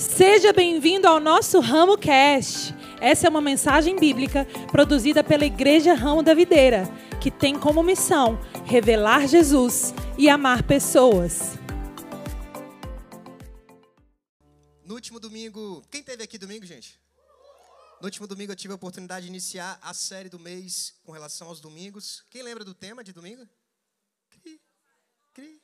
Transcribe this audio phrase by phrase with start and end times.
[0.00, 2.74] Seja bem-vindo ao nosso Ramo Cast.
[3.02, 6.84] Essa é uma mensagem bíblica produzida pela Igreja Ramo da Videira,
[7.20, 11.58] que tem como missão revelar Jesus e amar pessoas.
[14.86, 16.98] No último domingo, quem teve aqui domingo, gente?
[18.00, 21.48] No último domingo eu tive a oportunidade de iniciar a série do mês com relação
[21.48, 22.24] aos domingos.
[22.30, 23.46] Quem lembra do tema de domingo?
[24.30, 24.58] Cri,
[25.34, 25.60] cri.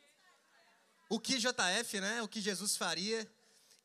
[1.08, 2.20] O que JF, né?
[2.20, 3.26] O que Jesus faria.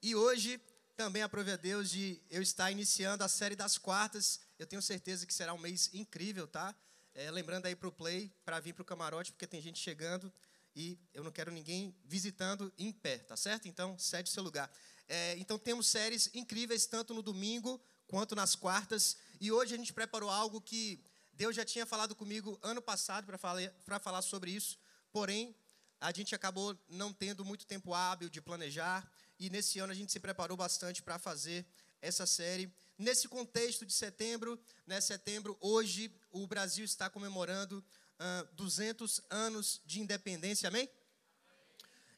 [0.03, 0.59] E hoje
[0.97, 4.39] também aprove a Deus de eu estar iniciando a série das quartas.
[4.57, 6.75] Eu tenho certeza que será um mês incrível, tá?
[7.13, 10.33] É, lembrando aí para o play, para vir para o camarote, porque tem gente chegando
[10.75, 13.67] e eu não quero ninguém visitando em pé, tá certo?
[13.67, 14.71] Então, cede o seu lugar.
[15.07, 19.17] É, então, temos séries incríveis, tanto no domingo quanto nas quartas.
[19.39, 20.99] E hoje a gente preparou algo que
[21.31, 23.71] Deus já tinha falado comigo ano passado para falar,
[24.01, 24.79] falar sobre isso.
[25.11, 25.55] Porém,
[25.99, 29.07] a gente acabou não tendo muito tempo hábil de planejar.
[29.41, 31.65] E nesse ano a gente se preparou bastante para fazer
[31.99, 32.71] essa série.
[32.95, 37.83] Nesse contexto de setembro, né, setembro, hoje o Brasil está comemorando
[38.19, 40.87] uh, 200 anos de independência, amém?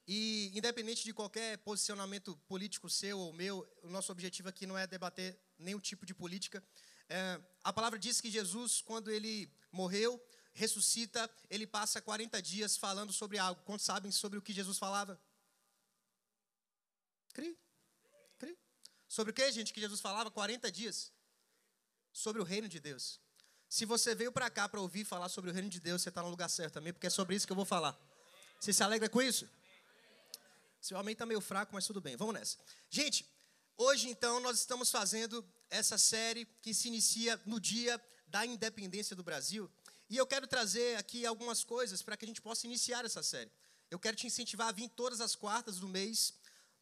[0.05, 4.85] E independente de qualquer posicionamento político seu ou meu, o nosso objetivo aqui não é
[4.85, 6.61] debater nenhum tipo de política.
[7.07, 13.13] É, a palavra diz que Jesus, quando ele morreu, ressuscita, ele passa 40 dias falando
[13.13, 13.61] sobre algo.
[13.63, 15.17] Quantos sabem sobre o que Jesus falava?
[17.33, 17.57] Cri.
[18.37, 18.55] Cri.
[19.13, 21.11] Sobre o que, gente, que Jesus falava 40 dias?
[22.11, 23.19] Sobre o reino de Deus.
[23.69, 26.23] Se você veio para cá para ouvir falar sobre o reino de Deus, você está
[26.23, 27.95] no lugar certo também, porque é sobre isso que eu vou falar.
[28.59, 29.47] Você se alegra com isso?
[30.81, 32.57] Seu homem está meio fraco, mas tudo bem, vamos nessa.
[32.89, 33.23] Gente,
[33.77, 39.21] hoje então nós estamos fazendo essa série que se inicia no dia da independência do
[39.21, 39.69] Brasil.
[40.09, 43.51] E eu quero trazer aqui algumas coisas para que a gente possa iniciar essa série.
[43.91, 46.33] Eu quero te incentivar a vir todas as quartas do mês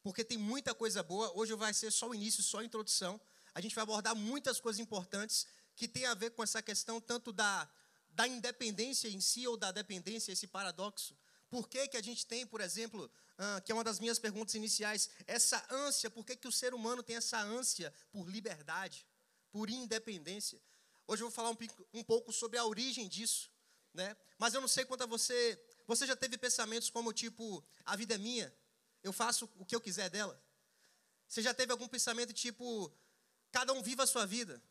[0.02, 1.32] porque tem muita coisa boa.
[1.38, 3.20] Hoje vai ser só o início, só a introdução.
[3.54, 7.32] A gente vai abordar muitas coisas importantes que tem a ver com essa questão tanto
[7.32, 7.70] da,
[8.10, 11.16] da independência em si ou da dependência, esse paradoxo.
[11.50, 14.56] Por que, que a gente tem, por exemplo, uh, que é uma das minhas perguntas
[14.56, 19.06] iniciais, essa ânsia, por que, que o ser humano tem essa ânsia por liberdade,
[19.52, 20.62] por independência?
[21.06, 21.58] Hoje eu vou falar um,
[21.94, 23.52] um pouco sobre a origem disso,
[23.94, 24.16] né?
[24.38, 28.16] mas eu não sei quanto a você, você já teve pensamentos como tipo, a vida
[28.16, 28.54] é minha,
[29.04, 30.42] eu faço o que eu quiser dela?
[31.28, 32.92] Você já teve algum pensamento tipo,
[33.52, 34.62] cada um viva a sua vida?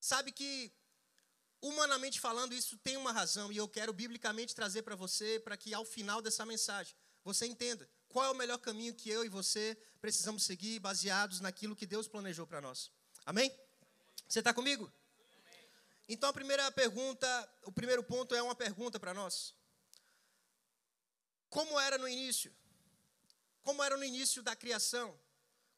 [0.00, 0.72] Sabe que,
[1.60, 5.74] humanamente falando, isso tem uma razão, e eu quero biblicamente trazer para você, para que
[5.74, 6.94] ao final dessa mensagem,
[7.24, 11.76] você entenda qual é o melhor caminho que eu e você precisamos seguir, baseados naquilo
[11.76, 12.90] que Deus planejou para nós.
[13.26, 13.54] Amém?
[14.26, 14.90] Você está comigo?
[16.08, 17.28] Então a primeira pergunta,
[17.64, 19.54] o primeiro ponto é uma pergunta para nós.
[21.50, 22.54] Como era no início?
[23.62, 25.18] Como era no início da criação,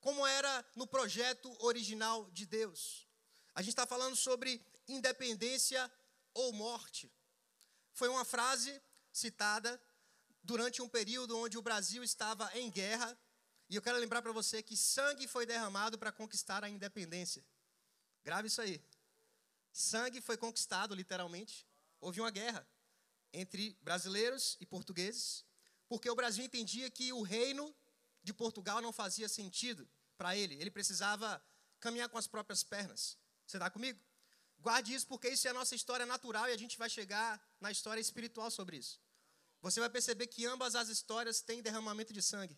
[0.00, 3.08] como era no projeto original de Deus.
[3.54, 5.90] A gente está falando sobre independência
[6.32, 7.12] ou morte.
[7.92, 8.80] Foi uma frase
[9.12, 9.80] citada
[10.42, 13.18] durante um período onde o Brasil estava em guerra,
[13.68, 17.44] e eu quero lembrar para você que sangue foi derramado para conquistar a independência.
[18.24, 18.82] Grave isso aí.
[19.72, 21.66] Sangue foi conquistado, literalmente.
[22.00, 22.66] Houve uma guerra
[23.32, 25.44] entre brasileiros e portugueses,
[25.90, 27.64] porque o Brasil entendia que o reino
[28.22, 30.54] de Portugal não fazia sentido para ele.
[30.54, 31.28] Ele precisava
[31.80, 33.18] caminhar com as próprias pernas.
[33.44, 33.98] Você está comigo?
[34.60, 37.72] Guarde isso porque isso é a nossa história natural e a gente vai chegar na
[37.72, 39.00] história espiritual sobre isso.
[39.60, 42.56] Você vai perceber que ambas as histórias têm derramamento de sangue.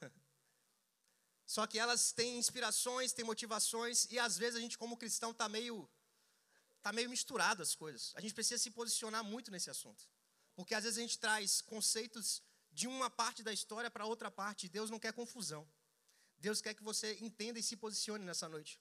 [1.46, 5.48] Só que elas têm inspirações, têm motivações e às vezes a gente como cristão está
[5.48, 5.88] meio
[6.82, 8.12] tá meio misturado as coisas.
[8.16, 10.12] A gente precisa se posicionar muito nesse assunto.
[10.54, 12.42] Porque às vezes a gente traz conceitos
[12.72, 14.68] de uma parte da história para outra parte.
[14.68, 15.66] Deus não quer confusão.
[16.38, 18.80] Deus quer que você entenda e se posicione nessa noite.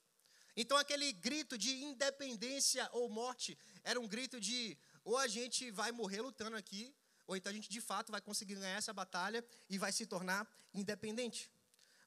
[0.56, 5.92] Então, aquele grito de independência ou morte era um grito de ou a gente vai
[5.92, 6.96] morrer lutando aqui,
[7.28, 10.48] ou então a gente de fato vai conseguir ganhar essa batalha e vai se tornar
[10.74, 11.52] independente.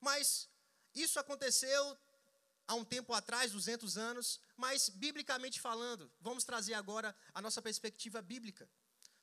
[0.00, 0.48] Mas
[0.94, 1.98] isso aconteceu
[2.66, 8.22] há um tempo atrás, 200 anos, mas biblicamente falando, vamos trazer agora a nossa perspectiva
[8.22, 8.68] bíblica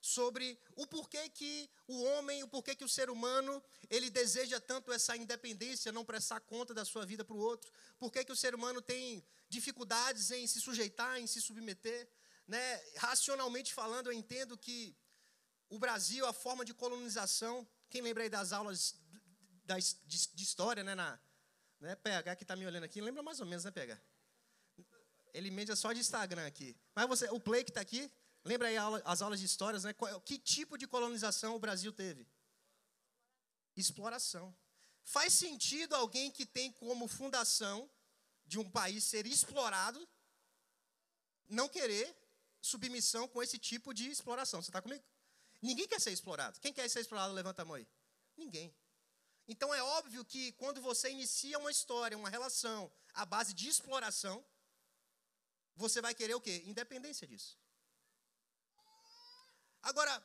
[0.05, 4.91] sobre o porquê que o homem, o porquê que o ser humano, ele deseja tanto
[4.91, 8.53] essa independência, não prestar conta da sua vida para o outro, porquê que o ser
[8.53, 12.09] humano tem dificuldades em se sujeitar, em se submeter,
[12.45, 12.83] né?
[12.97, 14.93] Racionalmente falando, eu entendo que
[15.69, 18.95] o Brasil, a forma de colonização, quem lembra aí das aulas
[19.63, 21.17] da, de, de, história, né, na,
[21.79, 23.97] né, PH que está me olhando aqui, lembra mais ou menos, né, PH?
[25.33, 26.75] Ele mente só de Instagram aqui.
[26.93, 28.11] Mas você, o Play que está aqui,
[28.43, 28.75] Lembra aí
[29.05, 29.93] as aulas de histórias, né?
[30.25, 32.27] Que tipo de colonização o Brasil teve?
[33.75, 34.55] Exploração.
[35.03, 37.89] Faz sentido alguém que tem como fundação
[38.45, 40.07] de um país ser explorado
[41.49, 42.15] não querer
[42.61, 44.61] submissão com esse tipo de exploração.
[44.61, 45.03] Você está comigo?
[45.61, 46.59] Ninguém quer ser explorado.
[46.59, 47.87] Quem quer ser explorado, levanta a mão aí.
[48.35, 48.75] Ninguém.
[49.47, 54.43] Então é óbvio que quando você inicia uma história, uma relação à base de exploração,
[55.75, 56.63] você vai querer o quê?
[56.65, 57.57] Independência disso.
[59.83, 60.15] Agora,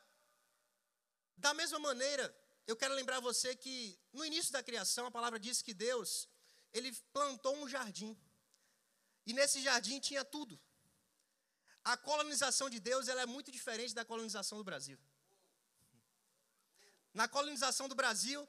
[1.36, 2.24] da mesma maneira,
[2.66, 6.28] eu quero lembrar você que no início da criação, a palavra diz que Deus,
[6.72, 8.16] ele plantou um jardim.
[9.26, 10.58] E nesse jardim tinha tudo.
[11.84, 14.98] A colonização de Deus ela é muito diferente da colonização do Brasil.
[17.12, 18.46] Na colonização do Brasil,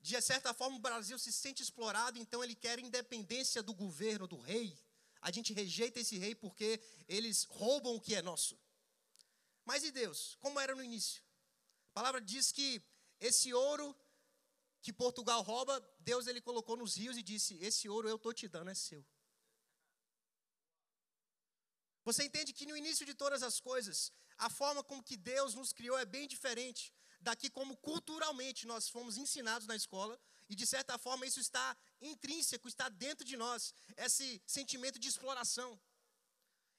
[0.00, 4.38] de certa forma, o Brasil se sente explorado, então ele quer independência do governo, do
[4.38, 4.78] rei.
[5.20, 8.56] A gente rejeita esse rei porque eles roubam o que é nosso.
[9.70, 10.18] Mas e Deus?
[10.42, 11.22] Como era no início?
[11.90, 12.68] A palavra diz que
[13.28, 13.86] esse ouro
[14.80, 15.74] que Portugal rouba,
[16.10, 19.02] Deus ele colocou nos rios e disse: Esse ouro eu estou te dando, é seu.
[22.08, 25.72] Você entende que no início de todas as coisas, a forma como que Deus nos
[25.78, 26.84] criou é bem diferente
[27.20, 30.18] daqui como culturalmente nós fomos ensinados na escola,
[30.48, 35.78] e de certa forma isso está intrínseco, está dentro de nós, esse sentimento de exploração.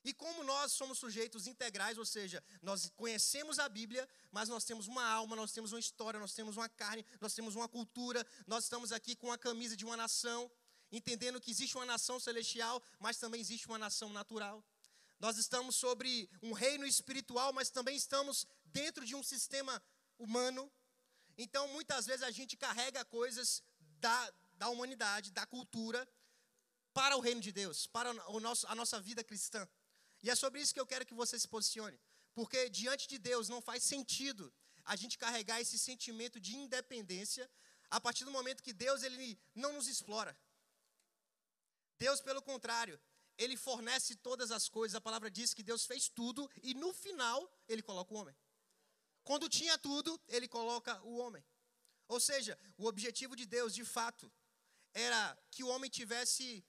[0.04, 4.88] E como nós somos sujeitos integrais, ou seja, nós conhecemos a Bíblia, mas nós temos
[4.88, 8.64] uma alma, nós temos uma história, nós temos uma carne, nós temos uma cultura, nós
[8.64, 10.50] estamos aqui com a camisa de uma nação,
[10.92, 14.64] entendendo que existe uma nação celestial, mas também existe uma nação natural.
[15.20, 19.84] Nós estamos sobre um reino espiritual, mas também estamos dentro de um sistema
[20.18, 20.72] humano.
[21.38, 23.62] Então, muitas vezes a gente carrega coisas
[24.00, 26.08] da, da humanidade, da cultura,
[26.94, 29.68] para o reino de Deus, para o nosso, a nossa vida cristã.
[30.22, 32.00] E é sobre isso que eu quero que você se posicione.
[32.34, 34.54] Porque diante de Deus não faz sentido
[34.86, 37.50] a gente carregar esse sentimento de independência
[37.90, 40.38] a partir do momento que Deus ele não nos explora.
[41.98, 43.00] Deus, pelo contrário,
[43.38, 44.96] ele fornece todas as coisas.
[44.96, 48.36] A palavra diz que Deus fez tudo e no final ele coloca o homem.
[49.24, 51.44] Quando tinha tudo, ele coloca o homem.
[52.08, 54.32] Ou seja, o objetivo de Deus, de fato,
[54.94, 56.66] era que o homem tivesse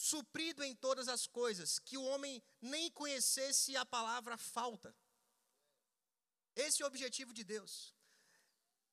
[0.00, 4.96] suprido em todas as coisas, que o homem nem conhecesse a palavra falta.
[6.56, 7.94] Esse é o objetivo de Deus.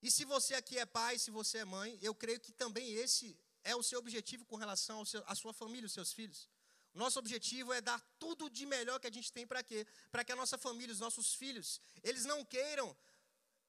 [0.01, 3.39] E se você aqui é pai, se você é mãe, eu creio que também esse
[3.63, 6.49] é o seu objetivo com relação à sua família, os seus filhos.
[6.93, 9.87] Nosso objetivo é dar tudo de melhor que a gente tem para quê?
[10.11, 12.95] Para que a nossa família, os nossos filhos, eles não queiram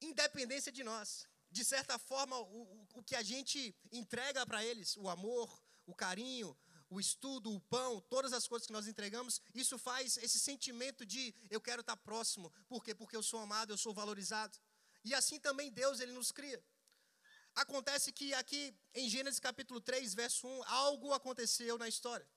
[0.01, 1.25] independência de nós.
[1.49, 5.47] De certa forma, o, o que a gente entrega para eles, o amor,
[5.85, 6.55] o carinho,
[6.89, 11.33] o estudo, o pão, todas as coisas que nós entregamos, isso faz esse sentimento de
[11.49, 12.51] eu quero estar próximo.
[12.67, 12.95] Por quê?
[12.95, 14.57] Porque eu sou amado, eu sou valorizado.
[15.03, 16.61] E assim também Deus, ele nos cria.
[17.55, 22.27] Acontece que aqui em Gênesis capítulo 3, verso 1, algo aconteceu na história.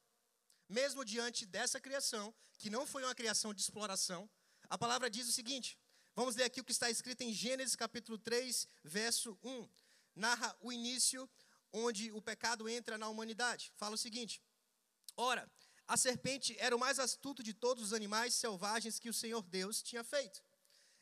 [0.69, 4.29] Mesmo diante dessa criação, que não foi uma criação de exploração,
[4.69, 5.79] a palavra diz o seguinte:
[6.15, 9.69] vamos ler aqui o que está escrito em Gênesis capítulo 3, verso 1.
[10.15, 11.29] Narra o início
[11.73, 13.73] onde o pecado entra na humanidade.
[13.77, 14.43] Fala o seguinte:
[15.17, 15.51] Ora,
[15.87, 19.83] a serpente era o mais astuto de todos os animais selvagens que o Senhor Deus
[19.83, 20.43] tinha feito.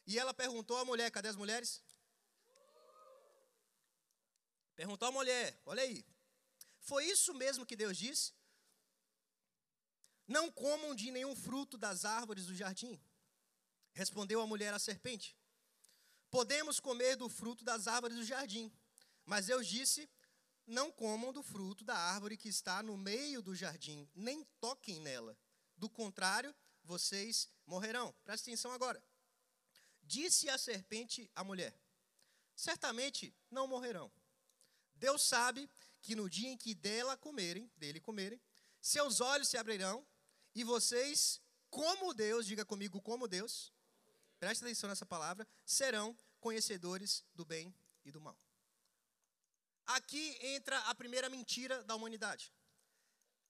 [0.06, 1.82] E ela perguntou à mulher: cadê as mulheres?
[4.74, 6.04] Perguntou à mulher: olha aí,
[6.80, 8.32] foi isso mesmo que Deus disse?
[10.26, 13.00] Não comam de nenhum fruto das árvores do jardim.
[13.92, 15.36] Respondeu a mulher à serpente:
[16.30, 18.72] Podemos comer do fruto das árvores do jardim.
[19.26, 20.08] Mas Deus disse:
[20.70, 25.36] não comam do fruto da árvore que está no meio do jardim, nem toquem nela.
[25.76, 28.14] Do contrário, vocês morrerão.
[28.24, 29.02] Presta atenção agora.
[30.02, 31.74] Disse a serpente à mulher:
[32.54, 34.10] Certamente não morrerão.
[34.94, 35.68] Deus sabe
[36.00, 38.40] que no dia em que dela comerem, dele comerem,
[38.80, 40.06] seus olhos se abrirão
[40.54, 43.72] e vocês, como Deus, diga comigo, como Deus,
[44.38, 47.74] preste atenção nessa palavra, serão conhecedores do bem
[48.04, 48.38] e do mal.
[49.96, 52.52] Aqui entra a primeira mentira da humanidade.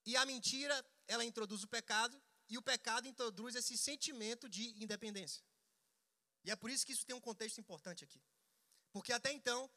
[0.06, 0.74] E a mentira,
[1.06, 5.42] ela introduz o pecado, e o pecado introduz esse sentimento de independência.
[6.44, 8.22] E é por isso que isso tem um contexto importante aqui.
[8.90, 9.70] Porque até então,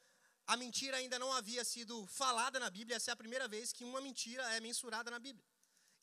[0.48, 3.84] a mentira ainda não havia sido falada na Bíblia, essa é a primeira vez que
[3.84, 5.46] uma mentira é mensurada na Bíblia.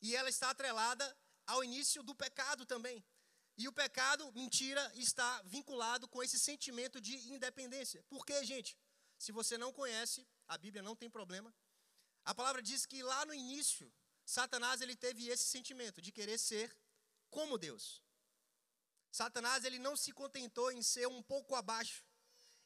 [0.01, 1.05] E ela está atrelada
[1.47, 3.03] ao início do pecado também.
[3.57, 8.03] E o pecado, mentira, está vinculado com esse sentimento de independência.
[8.09, 8.77] Por quê, gente?
[9.23, 11.53] Se você não conhece, a Bíblia não tem problema.
[12.25, 13.93] A palavra diz que lá no início,
[14.25, 16.75] Satanás ele teve esse sentimento de querer ser
[17.29, 18.01] como Deus.
[19.11, 22.03] Satanás ele não se contentou em ser um pouco abaixo,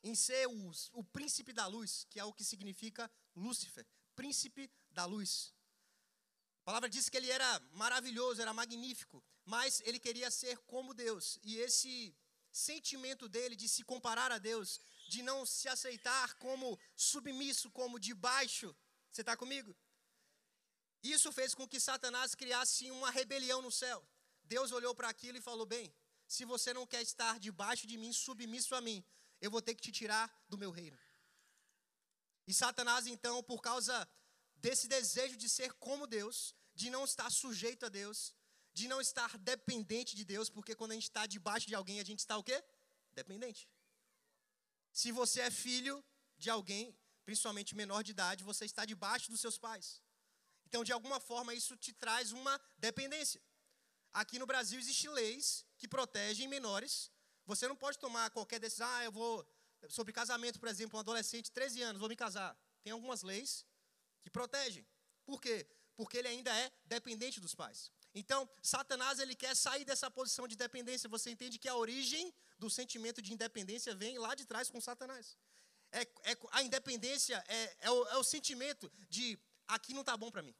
[0.01, 3.85] em ser o, o príncipe da luz, que é o que significa Lúcifer,
[4.15, 5.53] príncipe da luz.
[6.61, 11.37] A palavra diz que ele era maravilhoso, era magnífico, mas ele queria ser como Deus.
[11.43, 12.15] E esse
[12.49, 18.13] sentimento dele de se comparar a Deus, de não se aceitar como submisso, como de
[18.13, 18.75] baixo.
[19.11, 19.75] Você está comigo?
[21.03, 24.05] Isso fez com que Satanás criasse uma rebelião no céu.
[24.43, 25.93] Deus olhou para aquilo e falou: Bem,
[26.27, 29.03] se você não quer estar debaixo de mim, submisso a mim,
[29.39, 30.97] eu vou ter que te tirar do meu reino.
[32.47, 34.07] E Satanás, então, por causa
[34.57, 38.33] desse desejo de ser como Deus, de não estar sujeito a Deus,
[38.73, 42.03] de não estar dependente de Deus, porque quando a gente está debaixo de alguém, a
[42.03, 42.63] gente está o quê?
[43.13, 43.69] Dependente.
[44.99, 45.95] Se você é filho
[46.37, 46.83] de alguém,
[47.25, 50.01] principalmente menor de idade, você está debaixo dos seus pais.
[50.67, 53.41] Então, de alguma forma, isso te traz uma dependência.
[54.13, 57.11] Aqui no Brasil existem leis que protegem menores.
[57.45, 59.45] Você não pode tomar qualquer decisão, ah, eu vou
[59.89, 62.57] sobre casamento, por exemplo, um adolescente, 13 anos, vou me casar.
[62.81, 63.65] Tem algumas leis
[64.21, 64.87] que protegem.
[65.25, 65.67] Por quê?
[65.97, 67.91] Porque ele ainda é dependente dos pais.
[68.15, 71.09] Então, Satanás ele quer sair dessa posição de dependência.
[71.09, 75.37] Você entende que a origem do sentimento de independência vem lá de trás com Satanás.
[75.91, 80.31] É, é a independência é, é, o, é o sentimento de aqui não está bom
[80.31, 80.55] para mim.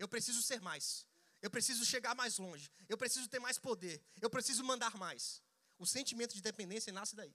[0.00, 1.06] Eu preciso ser mais.
[1.40, 2.68] Eu preciso chegar mais longe.
[2.88, 4.02] Eu preciso ter mais poder.
[4.20, 5.40] Eu preciso mandar mais.
[5.78, 7.34] O sentimento de dependência nasce daí.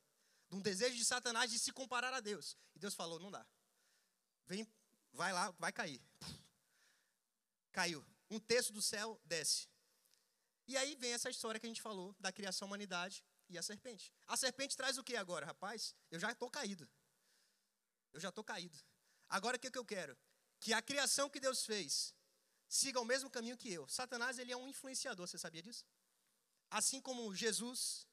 [0.49, 2.57] De um desejo de Satanás de se comparar a Deus.
[2.75, 3.45] E Deus falou: não dá.
[4.47, 4.67] Vem,
[5.13, 6.01] vai lá, vai cair.
[7.71, 8.05] Caiu.
[8.29, 9.67] Um terço do céu desce.
[10.67, 13.63] E aí vem essa história que a gente falou da criação da humanidade e a
[13.63, 14.13] serpente.
[14.27, 15.95] A serpente traz o que agora, rapaz?
[16.11, 16.87] Eu já estou caído.
[18.13, 18.77] Eu já estou caído.
[19.27, 20.17] Agora o que, que eu quero?
[20.59, 22.13] Que a criação que Deus fez
[22.67, 23.87] siga o mesmo caminho que eu.
[23.87, 25.85] Satanás ele é um influenciador, você sabia disso?
[26.69, 28.07] Assim como Jesus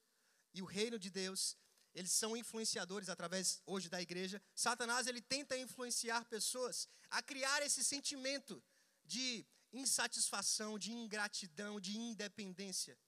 [0.55, 1.59] e o reino de Deus,
[1.95, 4.43] eles são influenciadores através hoje da igreja.
[4.55, 8.63] Satanás ele tenta influenciar pessoas a criar esse sentimento
[9.05, 9.47] de
[9.79, 12.99] insatisfação, de ingratidão, de independência.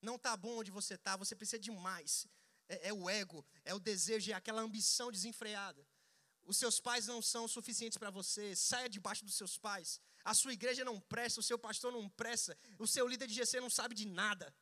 [0.00, 2.26] Não está bom onde você está, você precisa de mais.
[2.68, 5.86] É, é, o ego, é o desejo, é aquela ambição desenfreada.
[6.44, 10.00] Os seus pais não são suficientes para você, saia debaixo dos seus pais.
[10.24, 13.60] A sua igreja não presta, o seu pastor não presta, o seu líder de GC
[13.60, 14.54] não sabe de nada.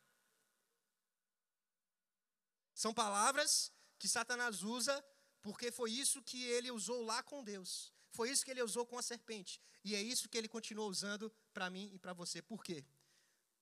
[2.73, 5.03] São palavras que Satanás usa
[5.41, 7.93] porque foi isso que ele usou lá com Deus.
[8.11, 9.61] Foi isso que ele usou com a serpente.
[9.83, 12.41] E é isso que ele continua usando para mim e para você.
[12.41, 12.83] Por quê?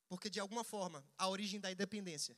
[0.07, 2.35] Porque, de alguma forma, a origem da independência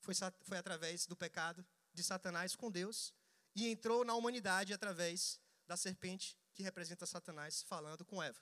[0.00, 3.14] foi, foi através do pecado de Satanás com Deus
[3.54, 8.40] e entrou na humanidade através da serpente que representa Satanás falando com Eva.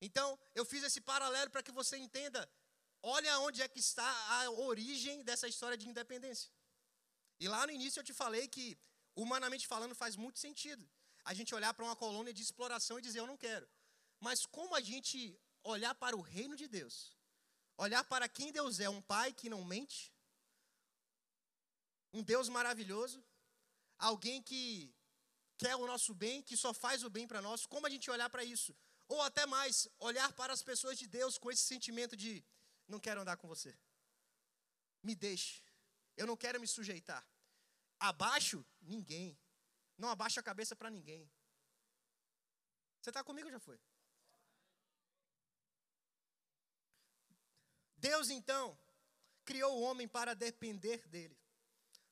[0.00, 2.50] Então, eu fiz esse paralelo para que você entenda.
[3.02, 4.08] Olha onde é que está
[4.40, 6.50] a origem dessa história de independência.
[7.38, 8.78] E lá no início eu te falei que,
[9.14, 10.88] humanamente falando, faz muito sentido
[11.30, 13.68] a gente olhar para uma colônia de exploração e dizer eu não quero.
[14.26, 15.18] Mas como a gente
[15.74, 16.96] olhar para o reino de Deus,
[17.76, 20.00] olhar para quem Deus é, um pai que não mente,
[22.12, 23.18] um Deus maravilhoso,
[23.98, 24.94] alguém que
[25.58, 28.30] quer o nosso bem, que só faz o bem para nós, como a gente olhar
[28.30, 28.74] para isso?
[29.08, 32.32] Ou até mais, olhar para as pessoas de Deus com esse sentimento de
[32.86, 33.76] não quero andar com você.
[35.02, 35.62] Me deixe.
[36.16, 37.26] Eu não quero me sujeitar.
[37.98, 39.36] Abaixo, ninguém.
[39.96, 41.30] Não abaixa a cabeça para ninguém.
[43.00, 43.80] Você está comigo ou já foi?
[47.96, 48.78] Deus então
[49.44, 51.38] criou o homem para depender dele,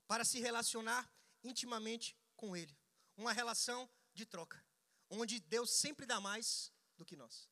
[0.07, 1.11] para se relacionar
[1.43, 2.77] intimamente com ele.
[3.17, 4.65] Uma relação de troca,
[5.11, 7.49] onde Deus sempre dá mais do que nós.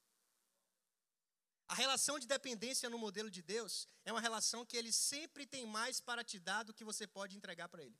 [1.68, 5.64] A relação de dependência no modelo de Deus é uma relação que ele sempre tem
[5.66, 7.98] mais para te dar do que você pode entregar para ele.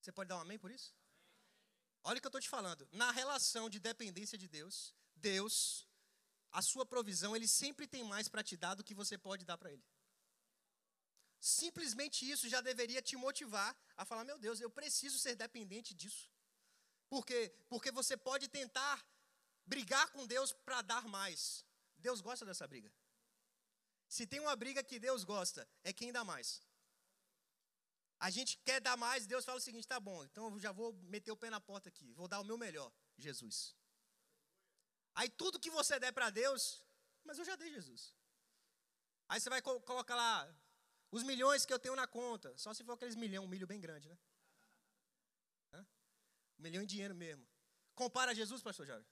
[0.00, 0.94] Você pode dar um amém por isso?
[2.02, 2.88] Olha o que eu estou te falando.
[2.92, 5.86] Na relação de dependência de Deus, Deus,
[6.50, 9.58] a sua provisão, ele sempre tem mais para te dar do que você pode dar
[9.58, 9.84] para ele.
[11.38, 16.30] Simplesmente isso já deveria te motivar a falar: meu Deus, eu preciso ser dependente disso.
[17.08, 17.52] Por quê?
[17.68, 19.04] Porque você pode tentar
[19.66, 21.64] brigar com Deus para dar mais.
[21.98, 22.92] Deus gosta dessa briga.
[24.08, 26.62] Se tem uma briga que Deus gosta, é quem dá mais.
[28.20, 30.92] A gente quer dar mais, Deus fala o seguinte: tá bom, então eu já vou
[31.14, 33.74] meter o pé na porta aqui, vou dar o meu melhor, Jesus.
[35.14, 36.84] Aí tudo que você der para Deus,
[37.24, 38.14] mas eu já dei Jesus.
[39.28, 40.32] Aí você vai colocar lá
[41.10, 43.80] os milhões que eu tenho na conta, só se for aqueles milhão, um milho bem
[43.80, 44.18] grande, né?
[46.58, 47.46] Um milhão em dinheiro mesmo.
[47.94, 49.08] Compara Jesus, pastor Jorge.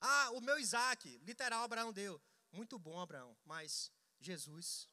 [0.00, 2.22] Ah, o meu Isaac, literal, Abraão deu.
[2.52, 4.88] Muito bom, Abraão, mas Jesus.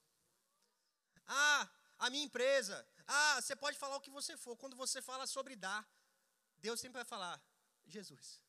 [1.28, 1.70] Ah,
[2.00, 2.88] a minha empresa.
[3.12, 4.56] Ah, você pode falar o que você for.
[4.56, 5.82] Quando você fala sobre dar,
[6.60, 7.42] Deus sempre vai falar
[7.88, 8.40] Jesus.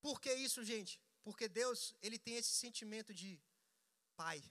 [0.00, 0.98] Por que isso, gente?
[1.22, 3.38] Porque Deus, ele tem esse sentimento de
[4.16, 4.42] pai.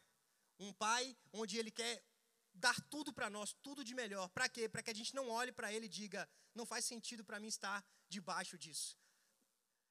[0.59, 2.03] Um pai onde ele quer
[2.53, 4.29] dar tudo para nós, tudo de melhor.
[4.29, 4.69] Para quê?
[4.69, 7.47] Para que a gente não olhe para ele e diga: "Não faz sentido para mim
[7.47, 8.95] estar debaixo disso".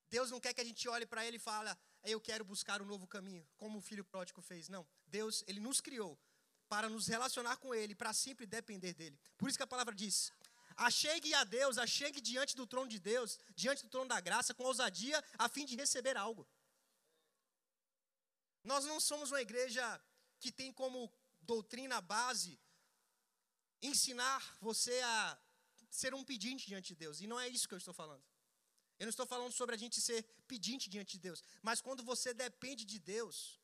[0.08, 2.86] Deus não quer que a gente olhe para ele e fale: "Eu quero buscar um
[2.86, 4.68] novo caminho", como o filho pródigo fez.
[4.68, 4.86] Não.
[5.04, 6.16] Deus, ele nos criou
[6.68, 9.18] para nos relacionar com ele, para sempre depender dele.
[9.36, 10.32] Por isso que a palavra diz:
[10.76, 14.64] Achegue a Deus, achegue diante do trono de Deus, diante do trono da graça, com
[14.64, 16.46] ousadia, a fim de receber algo.
[18.62, 19.84] Nós não somos uma igreja
[20.38, 21.10] que tem como
[21.40, 22.60] doutrina base
[23.82, 25.38] ensinar você a
[25.90, 27.20] ser um pedinte diante de Deus.
[27.20, 28.22] E não é isso que eu estou falando.
[28.98, 31.42] Eu não estou falando sobre a gente ser pedinte diante de Deus.
[31.62, 33.57] Mas quando você depende de Deus,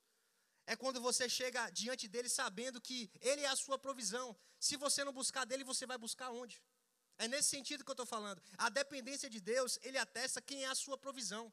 [0.66, 4.36] é quando você chega diante dele sabendo que ele é a sua provisão.
[4.58, 6.62] Se você não buscar dele, você vai buscar onde?
[7.18, 8.42] É nesse sentido que eu estou falando.
[8.58, 11.52] A dependência de Deus, ele atesta quem é a sua provisão.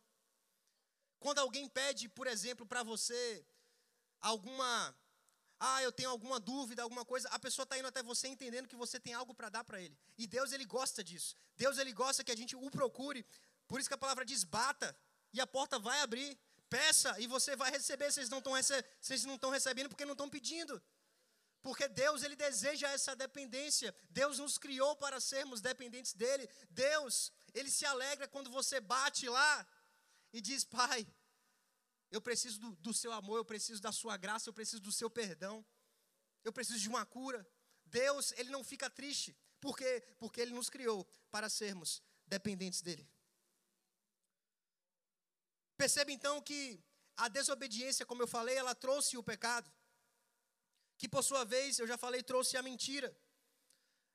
[1.20, 3.46] Quando alguém pede, por exemplo, para você
[4.20, 4.96] alguma.
[5.60, 8.76] Ah, eu tenho alguma dúvida, alguma coisa, a pessoa está indo até você entendendo que
[8.76, 9.96] você tem algo para dar para ele.
[10.18, 11.36] E Deus, ele gosta disso.
[11.56, 13.24] Deus, ele gosta que a gente o procure.
[13.68, 14.98] Por isso que a palavra diz: bata,
[15.32, 16.40] e a porta vai abrir.
[16.72, 18.10] Peça, e você vai receber.
[18.10, 18.82] Vocês não estão rece
[19.52, 20.82] recebendo porque não estão pedindo.
[21.62, 23.94] Porque Deus, ele deseja essa dependência.
[24.10, 26.50] Deus nos criou para sermos dependentes dele.
[26.70, 29.68] Deus, ele se alegra quando você bate lá
[30.32, 31.06] e diz: Pai,
[32.10, 35.10] eu preciso do, do seu amor, eu preciso da sua graça, eu preciso do seu
[35.10, 35.66] perdão,
[36.42, 37.46] eu preciso de uma cura.
[37.86, 39.38] Deus, ele não fica triste.
[39.60, 40.02] Por quê?
[40.18, 43.06] Porque ele nos criou para sermos dependentes dele.
[45.82, 46.80] Perceba então que
[47.18, 49.68] a desobediência, como eu falei, ela trouxe o pecado
[50.96, 53.10] que por sua vez, eu já falei, trouxe a mentira.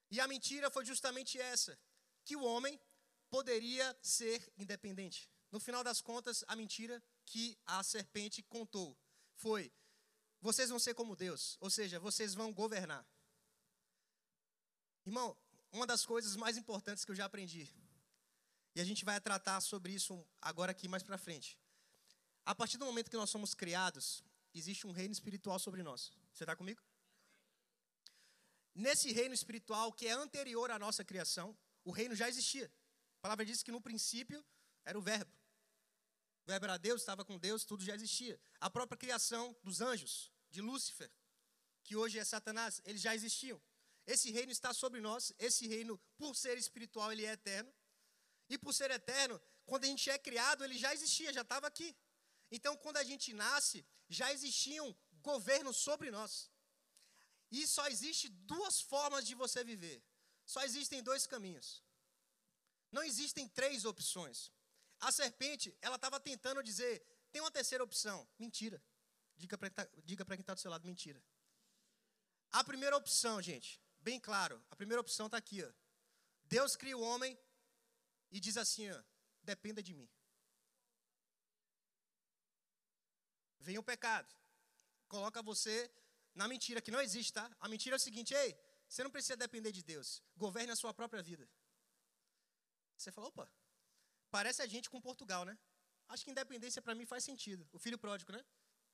[0.08, 1.76] E a mentira foi justamente essa:
[2.24, 2.80] que o homem
[3.28, 5.28] poderia ser independente.
[5.50, 8.96] No final das contas, a mentira que a serpente contou
[9.34, 9.72] foi:
[10.40, 13.04] vocês vão ser como Deus, ou seja, vocês vão governar.
[15.04, 15.36] Irmão,
[15.72, 17.68] uma das coisas mais importantes que eu já aprendi,
[18.76, 21.58] e a gente vai tratar sobre isso agora aqui mais para frente.
[22.44, 26.12] A partir do momento que nós somos criados, existe um reino espiritual sobre nós.
[26.34, 26.82] Você está comigo?
[28.74, 32.70] Nesse reino espiritual que é anterior à nossa criação, o reino já existia.
[33.18, 34.44] A palavra diz que no princípio
[34.84, 35.32] era o Verbo.
[36.44, 38.38] O Verbo era Deus, estava com Deus, tudo já existia.
[38.60, 41.10] A própria criação dos anjos, de Lúcifer,
[41.82, 43.58] que hoje é Satanás, eles já existiam.
[44.06, 47.72] Esse reino está sobre nós, esse reino, por ser espiritual, ele é eterno.
[48.48, 51.96] E por ser eterno, quando a gente é criado, ele já existia, já estava aqui.
[52.50, 56.50] Então, quando a gente nasce, já existiam governos sobre nós.
[57.50, 60.02] E só existe duas formas de você viver.
[60.44, 61.82] Só existem dois caminhos.
[62.92, 64.52] Não existem três opções.
[65.00, 68.28] A serpente, ela estava tentando dizer, tem uma terceira opção.
[68.38, 68.82] Mentira.
[69.36, 69.58] Diga
[70.24, 71.22] para quem está do seu lado, mentira.
[72.52, 75.62] A primeira opção, gente, bem claro, a primeira opção está aqui.
[75.62, 75.72] Ó.
[76.44, 77.38] Deus cria o homem
[78.30, 79.02] e diz assim, ó,
[79.42, 80.08] dependa de mim.
[83.60, 84.34] Vem o pecado
[85.08, 85.90] coloca você
[86.34, 87.50] na mentira, que não existe, tá?
[87.60, 88.56] A mentira é o seguinte, ei,
[88.88, 90.22] você não precisa depender de Deus.
[90.36, 91.48] Governe a sua própria vida.
[92.96, 93.50] Você fala, opa,
[94.30, 95.58] parece a gente com Portugal, né?
[96.08, 97.68] Acho que independência para mim faz sentido.
[97.72, 98.44] O filho pródigo, né?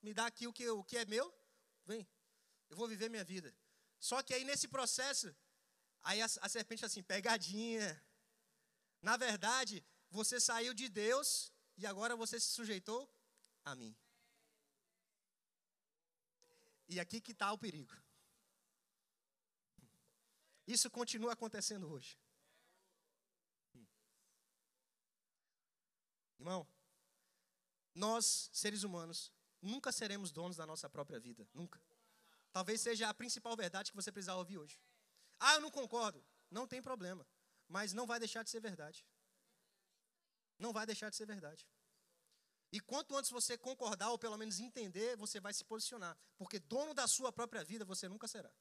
[0.01, 1.33] Me dá aqui o que, o que é meu,
[1.85, 2.09] vem,
[2.71, 3.55] eu vou viver minha vida.
[3.99, 5.35] Só que aí nesse processo,
[6.03, 8.03] aí a, a serpente assim, pegadinha.
[9.03, 13.13] Na verdade, você saiu de Deus e agora você se sujeitou
[13.65, 13.97] a mim.
[16.89, 17.93] E aqui que está o perigo.
[20.67, 22.17] Isso continua acontecendo hoje.
[26.39, 26.67] Irmão,
[27.95, 31.49] nós, seres humanos, nunca seremos donos da nossa própria vida.
[31.53, 31.81] Nunca.
[32.53, 34.81] Talvez seja a principal verdade que você precisa ouvir hoje.
[35.41, 36.25] Ah, eu não concordo.
[36.51, 37.27] Não tem problema.
[37.77, 38.99] Mas não vai deixar de ser verdade.
[40.59, 41.67] Não vai deixar de ser verdade.
[42.71, 46.15] E quanto antes você concordar, ou pelo menos entender, você vai se posicionar.
[46.37, 48.53] Porque dono da sua própria vida você nunca será.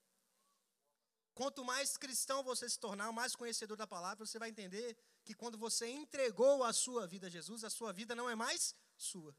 [1.33, 5.57] Quanto mais cristão você se tornar, mais conhecedor da palavra, você vai entender que quando
[5.57, 9.35] você entregou a sua vida a Jesus, a sua vida não é mais sua.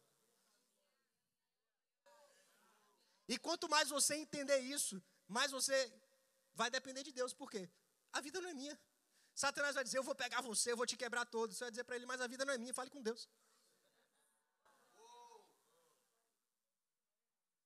[3.27, 5.91] E quanto mais você entender isso, mais você
[6.55, 7.33] vai depender de Deus.
[7.33, 7.71] Por quê?
[8.13, 8.79] A vida não é minha.
[9.35, 11.53] Satanás vai dizer: Eu vou pegar você, eu vou te quebrar todo.
[11.53, 12.75] Você vai dizer para ele: Mas a vida não é minha.
[12.75, 13.29] Fale com Deus.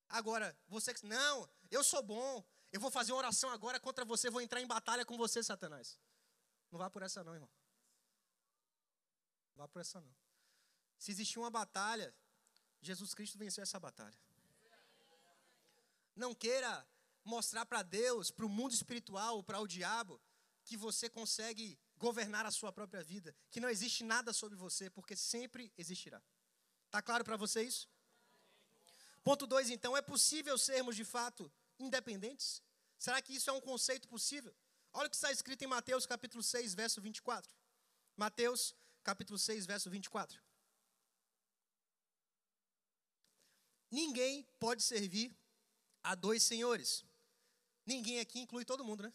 [0.09, 4.29] Agora, você que não, eu sou bom, Eu vou fazer uma oração agora contra você,
[4.29, 5.97] vou entrar em batalha com você, Satanás.
[6.69, 7.49] Não vá por essa não, irmão.
[9.51, 10.13] Não vá por essa não.
[10.97, 12.13] Se existir uma batalha,
[12.81, 14.17] Jesus Cristo venceu essa batalha.
[16.15, 16.85] Não queira
[17.23, 20.19] mostrar para Deus, para o mundo espiritual, para o diabo,
[20.67, 25.15] que você consegue governar a sua própria vida, que não existe nada sobre você, porque
[25.15, 26.21] sempre existirá.
[26.91, 27.89] Tá claro para você isso?
[29.23, 32.61] Ponto 2, então, é possível sermos de fato independentes?
[32.99, 34.53] Será que isso é um conceito possível?
[34.93, 37.55] Olha o que está escrito em Mateus capítulo 6, verso 24.
[38.15, 40.41] Mateus capítulo 6, verso 24.
[43.89, 45.33] Ninguém pode servir
[46.03, 47.05] a dois senhores.
[47.85, 49.13] Ninguém aqui inclui todo mundo, né?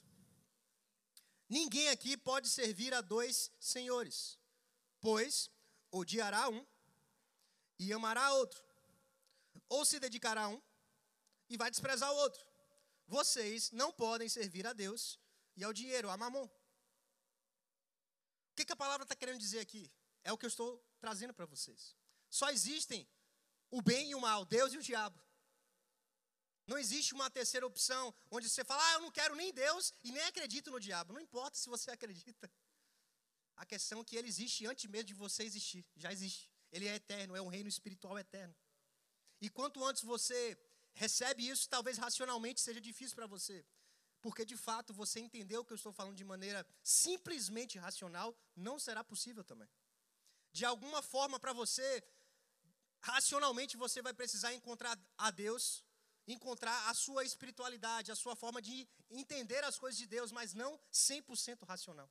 [1.52, 4.38] Ninguém aqui pode servir a dois senhores,
[5.02, 5.50] pois
[5.90, 6.66] odiará um
[7.78, 8.64] e amará outro,
[9.68, 10.62] ou se dedicará a um
[11.50, 12.42] e vai desprezar o outro.
[13.06, 15.20] Vocês não podem servir a Deus
[15.54, 16.46] e ao dinheiro, a mamon.
[16.46, 16.50] O
[18.56, 19.92] que, que a palavra está querendo dizer aqui?
[20.24, 21.94] É o que eu estou trazendo para vocês.
[22.30, 23.06] Só existem
[23.70, 25.22] o bem e o mal, Deus e o diabo.
[26.66, 30.12] Não existe uma terceira opção onde você fala, ah, eu não quero nem Deus e
[30.12, 31.12] nem acredito no diabo.
[31.12, 32.50] Não importa se você acredita.
[33.56, 35.84] A questão é que ele existe antes mesmo de você existir.
[35.96, 36.50] Já existe.
[36.70, 38.54] Ele é eterno, é um reino espiritual eterno.
[39.40, 40.56] E quanto antes você
[40.94, 43.64] recebe isso, talvez racionalmente seja difícil para você.
[44.20, 48.78] Porque de fato você entender o que eu estou falando de maneira simplesmente racional não
[48.78, 49.68] será possível também.
[50.52, 52.04] De alguma forma, para você,
[53.00, 55.84] racionalmente você vai precisar encontrar a Deus,
[56.26, 60.78] encontrar a sua espiritualidade, a sua forma de entender as coisas de Deus, mas não
[60.92, 62.10] 100% racional.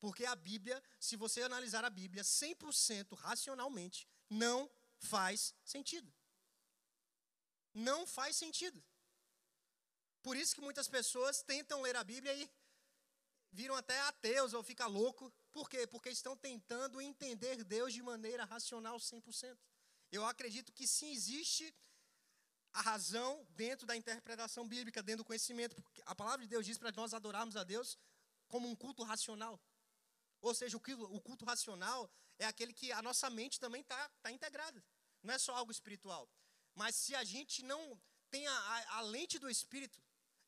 [0.00, 6.12] Porque a Bíblia, se você analisar a Bíblia 100% racionalmente, não faz sentido
[7.74, 8.82] não faz sentido.
[10.22, 12.48] Por isso que muitas pessoas tentam ler a Bíblia e
[13.52, 15.32] viram até ateus ou ficam louco.
[15.52, 15.86] Por quê?
[15.86, 19.58] Porque estão tentando entender Deus de maneira racional 100%.
[20.10, 21.74] Eu acredito que sim existe
[22.74, 25.76] a razão dentro da interpretação bíblica, dentro do conhecimento.
[25.76, 27.96] Porque a palavra de Deus diz para nós adorarmos a Deus
[28.48, 29.60] como um culto racional.
[30.40, 34.84] Ou seja, o culto, racional é aquele que a nossa mente também está tá integrada.
[35.22, 36.28] Não é só algo espiritual.
[36.74, 39.98] Mas se a gente não tem a, a, a lente do Espírito,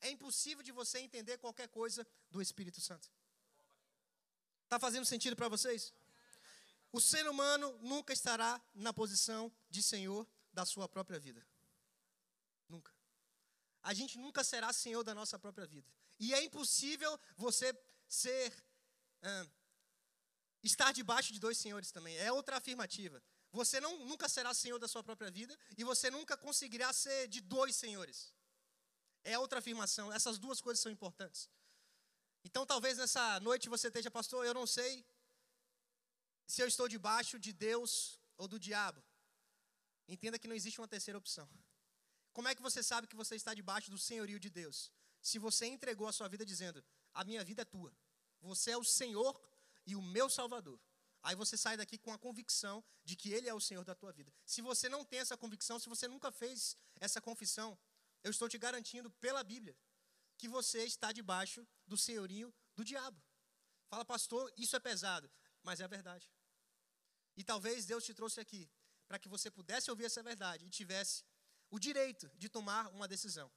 [0.01, 3.09] é impossível de você entender qualquer coisa do Espírito Santo.
[4.65, 5.93] Está fazendo sentido para vocês?
[6.91, 11.45] O ser humano nunca estará na posição de senhor da sua própria vida.
[13.83, 15.89] A gente nunca será senhor da nossa própria vida.
[16.19, 18.53] E é impossível você ser.
[20.63, 22.17] Estar debaixo de dois senhores também.
[22.17, 23.21] É outra afirmativa.
[23.51, 27.39] Você não, nunca será senhor da sua própria vida e você nunca conseguirá ser de
[27.41, 28.33] dois senhores.
[29.23, 30.11] É outra afirmação.
[30.11, 31.49] Essas duas coisas são importantes.
[32.43, 35.05] Então, talvez nessa noite você esteja, pastor, eu não sei
[36.45, 39.03] se eu estou debaixo de Deus ou do diabo.
[40.07, 41.49] Entenda que não existe uma terceira opção.
[42.37, 44.91] Como é que você sabe que você está debaixo do senhorio de Deus?
[45.23, 47.91] Se você entregou a sua vida dizendo: A minha vida é tua,
[48.39, 49.33] você é o Senhor
[49.87, 50.79] e o meu Salvador.
[51.23, 54.11] Aí você sai daqui com a convicção de que Ele é o Senhor da tua
[54.13, 54.31] vida.
[54.45, 57.75] Se você não tem essa convicção, se você nunca fez essa confissão,
[58.23, 59.75] eu estou te garantindo pela Bíblia
[60.37, 63.19] que você está debaixo do senhorio do diabo.
[63.89, 65.27] Fala, pastor, isso é pesado,
[65.63, 66.31] mas é a verdade.
[67.35, 68.69] E talvez Deus te trouxe aqui
[69.07, 71.25] para que você pudesse ouvir essa verdade e tivesse
[71.69, 73.51] o direito de tomar uma decisão.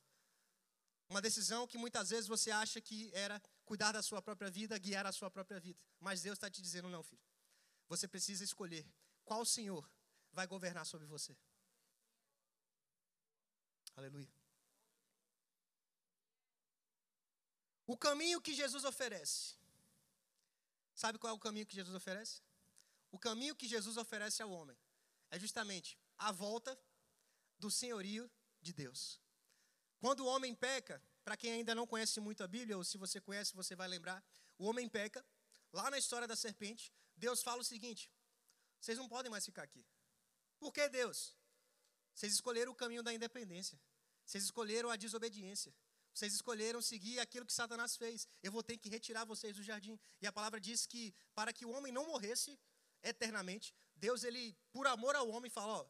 [1.08, 5.06] Uma decisão que muitas vezes você acha que era cuidar da sua própria vida, guiar
[5.06, 5.78] a sua própria vida.
[5.98, 7.20] Mas Deus está te dizendo, não, filho.
[7.88, 8.86] Você precisa escolher
[9.24, 9.90] qual Senhor
[10.32, 11.36] vai governar sobre você.
[13.96, 14.32] Aleluia.
[17.86, 19.56] O caminho que Jesus oferece.
[20.94, 22.40] Sabe qual é o caminho que Jesus oferece?
[23.10, 24.78] O caminho que Jesus oferece ao homem
[25.28, 26.78] é justamente a volta
[27.60, 29.20] do senhorio de Deus.
[29.98, 33.20] Quando o homem peca, para quem ainda não conhece muito a Bíblia, ou se você
[33.20, 34.24] conhece, você vai lembrar,
[34.58, 35.24] o homem peca,
[35.72, 38.10] lá na história da serpente, Deus fala o seguinte:
[38.80, 39.84] vocês não podem mais ficar aqui.
[40.58, 41.36] Por que Deus?
[42.14, 43.78] Vocês escolheram o caminho da independência.
[44.24, 45.74] Vocês escolheram a desobediência.
[46.12, 48.26] Vocês escolheram seguir aquilo que Satanás fez.
[48.42, 49.98] Eu vou ter que retirar vocês do jardim.
[50.20, 52.58] E a palavra diz que para que o homem não morresse
[53.02, 55.86] eternamente, Deus ele, por amor ao homem, fala, ó,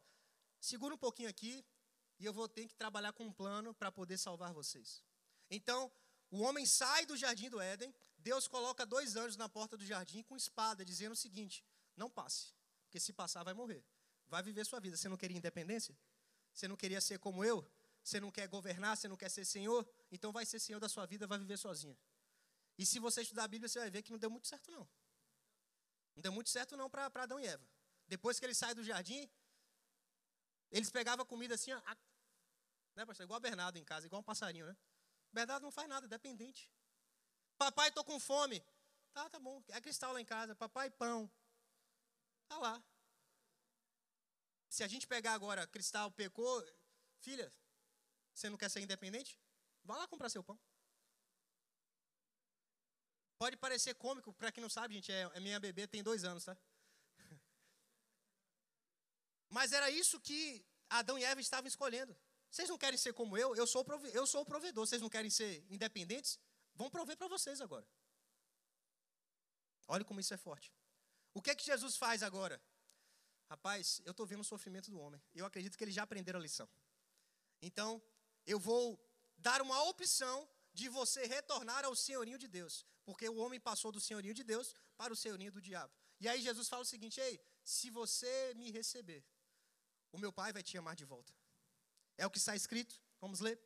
[0.61, 1.65] segura um pouquinho aqui
[2.19, 5.03] e eu vou ter que trabalhar com um plano para poder salvar vocês.
[5.49, 5.91] Então,
[6.29, 10.21] o homem sai do jardim do Éden, Deus coloca dois anjos na porta do jardim
[10.21, 11.65] com espada, dizendo o seguinte:
[11.97, 13.83] não passe, porque se passar vai morrer.
[14.29, 14.95] Vai viver sua vida.
[14.95, 15.97] Você não queria independência?
[16.53, 17.67] Você não queria ser como eu?
[18.03, 18.95] Você não quer governar?
[18.95, 19.85] Você não quer ser senhor?
[20.11, 21.97] então vai ser senhor da sua vida, vai viver sozinha.
[22.77, 24.87] E se você estudar a Bíblia, você vai ver que não deu muito certo, não.
[26.15, 27.65] Não deu muito certo, não, para Adão e Eva.
[28.07, 29.29] Depois que eles saem do jardim,
[30.71, 31.97] eles pegavam a comida assim, a,
[32.95, 33.25] né, pastor?
[33.25, 34.75] Igual Bernardo em casa, igual um passarinho, né?
[35.31, 36.69] Bernardo não faz nada, dependente.
[37.57, 38.63] Papai, estou com fome.
[39.13, 39.63] Tá, tá bom.
[39.69, 40.55] É cristal lá em casa.
[40.55, 41.29] Papai, pão.
[42.47, 42.83] Tá lá.
[44.69, 46.65] Se a gente pegar agora, cristal pecou,
[47.19, 47.53] filha,
[48.33, 49.37] você não quer ser independente?
[49.83, 50.59] Vá lá comprar seu pão.
[53.37, 56.45] Pode parecer cômico, para quem não sabe, gente, é, é minha bebê, tem dois anos,
[56.45, 56.55] tá?
[59.51, 62.15] Mas era isso que Adão e Eva estavam escolhendo.
[62.49, 63.55] Vocês não querem ser como eu?
[63.55, 64.87] Eu sou, eu sou o provedor.
[64.87, 66.39] Vocês não querem ser independentes?
[66.73, 67.87] Vão prover para vocês agora.
[69.87, 70.73] Olha como isso é forte.
[71.33, 72.61] O que é que Jesus faz agora?
[73.49, 75.21] Rapaz, eu estou vendo o sofrimento do homem.
[75.35, 76.67] Eu acredito que eles já aprenderam a lição.
[77.61, 78.01] Então,
[78.45, 78.99] eu vou
[79.37, 82.85] dar uma opção de você retornar ao senhorinho de Deus.
[83.03, 85.93] Porque o homem passou do senhorinho de Deus para o senhorinho do diabo.
[86.19, 89.25] E aí Jesus fala o seguinte: Ei, se você me receber,
[90.11, 91.33] o meu pai vai te amar de volta.
[92.17, 92.99] É o que está escrito.
[93.19, 93.59] Vamos ler.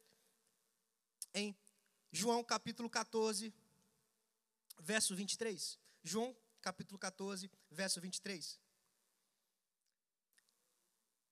[1.34, 1.56] Em
[2.12, 3.54] João capítulo 14,
[4.80, 5.80] verso 23.
[6.04, 8.60] João capítulo 14, verso 23.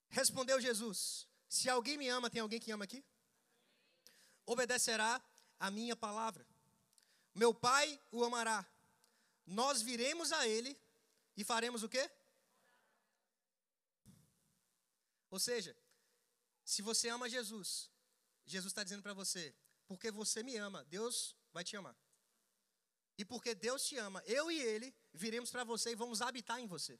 [0.10, 3.04] Respondeu Jesus: Se alguém me ama, tem alguém que ama aqui?
[4.46, 5.22] Obedecerá
[5.60, 6.46] a minha palavra.
[7.34, 8.66] Meu Pai o amará.
[9.46, 10.78] Nós viremos a ele
[11.36, 12.10] e faremos o quê?
[15.34, 15.76] Ou seja,
[16.64, 17.90] se você ama Jesus,
[18.46, 19.44] Jesus está dizendo para você,
[19.88, 21.98] porque você me ama, Deus vai te amar.
[23.18, 26.68] E porque Deus te ama, eu e Ele viremos para você e vamos habitar em
[26.68, 27.00] você.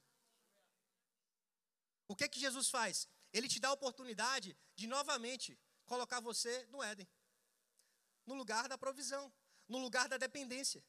[2.08, 3.08] O que que Jesus faz?
[3.32, 7.08] Ele te dá a oportunidade de novamente colocar você no Éden,
[8.26, 9.32] no lugar da provisão,
[9.68, 10.84] no lugar da dependência.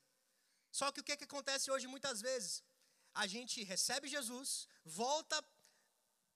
[0.72, 2.64] Só que o que, que acontece hoje muitas vezes?
[3.12, 5.44] A gente recebe Jesus, volta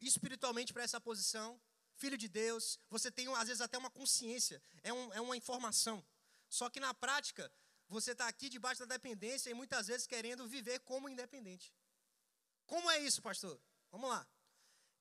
[0.01, 1.61] espiritualmente para essa posição,
[1.95, 6.05] filho de Deus, você tem às vezes até uma consciência, é, um, é uma informação.
[6.49, 7.53] Só que na prática,
[7.89, 11.75] você está aqui debaixo da dependência e muitas vezes querendo viver como independente.
[12.67, 13.61] Como é isso, pastor?
[13.91, 14.27] Vamos lá.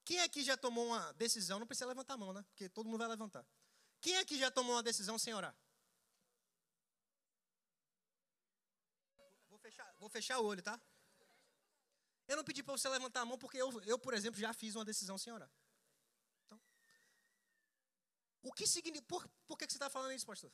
[0.06, 1.60] Quem aqui já tomou uma decisão?
[1.60, 2.44] Não precisa levantar a mão, né?
[2.50, 3.46] Porque todo mundo vai levantar.
[4.00, 5.56] Quem aqui já tomou uma decisão sem orar?
[9.50, 10.80] Vou fechar, vou fechar o olho, tá?
[12.28, 14.76] Eu não pedi para você levantar a mão porque eu, eu, por exemplo, já fiz
[14.76, 15.50] uma decisão sem orar.
[18.44, 19.08] O que significa.
[19.08, 20.52] Por, por que você está falando isso, pastor?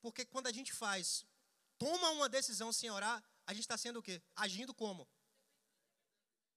[0.00, 1.26] Porque quando a gente faz,
[1.78, 4.22] toma uma decisão sem orar, a gente está sendo o quê?
[4.36, 5.08] Agindo como?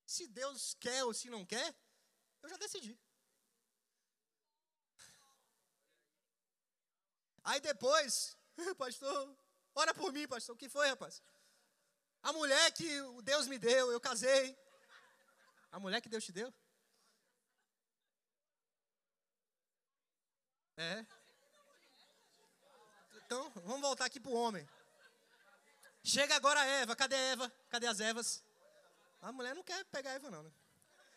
[0.06, 1.76] Se Deus quer ou se não quer,
[2.42, 2.98] eu já decidi.
[7.44, 8.38] Aí depois,
[8.78, 9.38] pastor,
[9.74, 10.56] ora por mim, pastor.
[10.56, 11.22] O que foi, rapaz?
[12.28, 12.90] A mulher que
[13.24, 14.54] Deus me deu, eu casei.
[15.72, 16.54] A mulher que Deus te deu?
[20.76, 21.06] É.
[23.24, 24.68] Então, vamos voltar aqui para o homem.
[26.04, 26.98] Chega agora a Eva.
[26.98, 27.50] Cadê a Eva?
[27.70, 28.44] Cadê as Evas?
[29.22, 30.44] A mulher não quer pegar a Eva, não.
[30.44, 30.52] Né?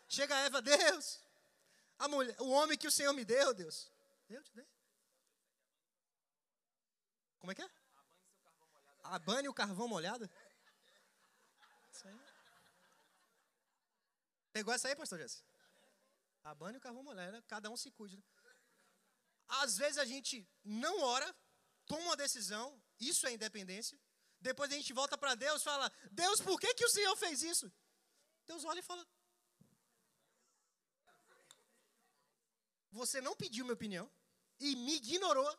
[0.07, 1.19] Chega a Eva, Deus.
[1.99, 3.91] A mulher, o homem que o Senhor me deu, Deus.
[4.29, 4.65] Eu te dei.
[7.37, 7.69] Como é que é?
[9.03, 10.29] Abane o carvão molhado?
[14.51, 15.43] Pegou essa aí, pastor Jesse?
[16.43, 17.31] Abane o carvão molhado.
[17.31, 17.43] Né?
[17.47, 18.17] Cada um se cuide.
[18.17, 18.23] Né?
[19.47, 21.35] Às vezes a gente não ora,
[21.85, 23.99] toma uma decisão, isso é independência.
[24.39, 27.43] Depois a gente volta para Deus e fala: Deus, por que, que o Senhor fez
[27.43, 27.71] isso?
[28.47, 29.05] Deus olha e fala:
[32.91, 34.11] Você não pediu minha opinião
[34.59, 35.49] e me ignorou,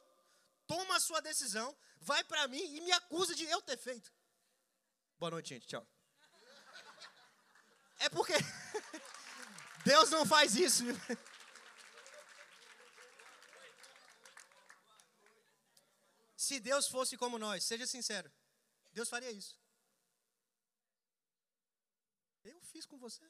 [0.67, 4.13] toma a sua decisão, vai para mim e me acusa de eu ter feito.
[5.19, 5.67] Boa noite, gente.
[5.67, 5.87] Tchau.
[8.05, 8.35] É porque
[9.91, 10.85] Deus não faz isso.
[16.37, 18.31] Se Deus fosse como nós, seja sincero,
[18.93, 19.57] Deus faria isso.
[22.43, 23.25] Eu fiz com você.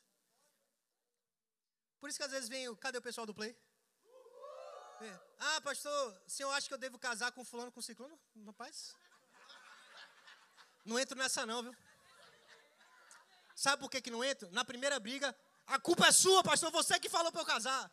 [2.00, 3.54] Por isso que às vezes vem, cadê o pessoal do Play?
[5.02, 5.20] É.
[5.38, 8.18] Ah, pastor, o senhor acha que eu devo casar com fulano, com ciclano?
[8.46, 8.96] Rapaz,
[10.85, 11.76] não entro nessa não, viu?
[13.64, 14.51] Sabe por que, que não entro?
[14.51, 15.29] Na primeira briga,
[15.68, 17.85] a culpa é sua, pastor, você que falou para eu casar.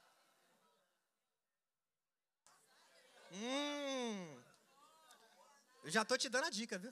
[3.31, 4.43] Hum,
[5.83, 6.91] eu já estou te dando a dica, viu?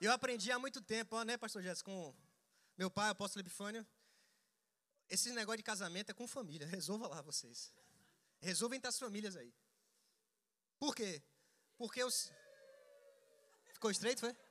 [0.00, 2.14] Eu aprendi há muito tempo, né, pastor Jéssica, com
[2.78, 3.84] meu pai, apóstolo Epifânio.
[5.08, 6.68] Esse negócio de casamento é com família.
[6.68, 7.74] Resolva lá vocês.
[8.40, 9.52] Resolva entre as famílias aí.
[10.78, 11.20] Por quê?
[11.76, 12.30] Porque os.
[13.72, 14.43] Ficou estreito, foi?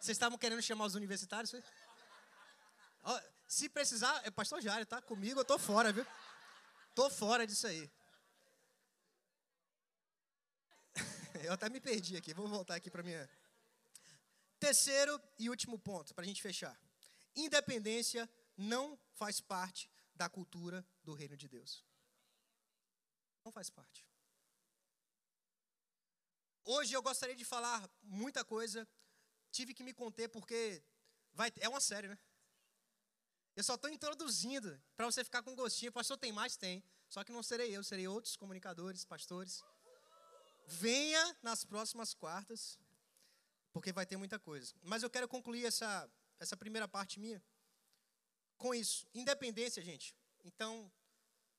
[0.00, 1.52] Vocês estavam querendo chamar os universitários,
[3.46, 5.00] se precisar, é pastor Jário, tá?
[5.00, 6.06] Comigo eu tô fora, viu?
[6.94, 7.90] Tô fora disso aí.
[11.44, 13.28] Eu até me perdi aqui, vou voltar aqui para minha.
[14.58, 16.76] Terceiro e último ponto, para a gente fechar.
[17.36, 21.84] Independência não faz parte da cultura do reino de Deus.
[23.44, 24.04] Não faz parte.
[26.64, 28.88] Hoje eu gostaria de falar muita coisa,
[29.50, 30.82] tive que me conter porque
[31.32, 32.18] vai, é uma série, né?
[33.54, 35.90] Eu só estou introduzindo para você ficar com gostinho.
[35.90, 36.56] Pastor, tem mais?
[36.56, 36.84] Tem.
[37.08, 39.64] Só que não serei eu, serei outros comunicadores, pastores.
[40.66, 42.78] Venha nas próximas quartas,
[43.72, 44.74] porque vai ter muita coisa.
[44.82, 47.42] Mas eu quero concluir essa, essa primeira parte minha
[48.58, 49.06] com isso.
[49.14, 50.14] Independência, gente.
[50.44, 50.90] Então,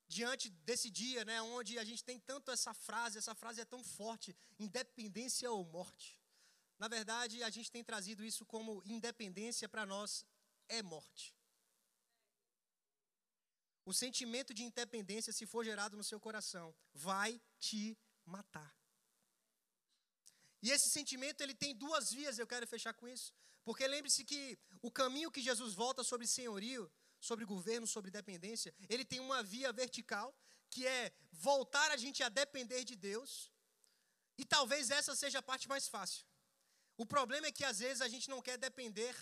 [0.08, 3.84] diante desse dia, né, onde a gente tem tanto essa frase, essa frase é tão
[3.84, 6.20] forte, independência ou morte.
[6.78, 10.26] Na verdade, a gente tem trazido isso como independência para nós
[10.70, 11.36] é morte.
[13.86, 18.76] O sentimento de independência, se for gerado no seu coração, vai te matar.
[20.62, 23.34] E esse sentimento ele tem duas vias, eu quero fechar com isso.
[23.64, 29.06] Porque lembre-se que o caminho que Jesus volta sobre senhorio, sobre governo, sobre dependência, ele
[29.06, 30.36] tem uma via vertical,
[30.70, 33.52] que é voltar a gente a depender de Deus.
[34.38, 36.27] E talvez essa seja a parte mais fácil.
[36.98, 39.16] O problema é que às vezes a gente não quer depender